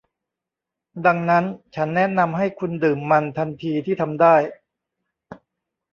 [1.05, 1.45] ดังนั้น
[1.75, 4.35] ฉันแนะนำให้คุณดื่มมันทันทีที่ทำได้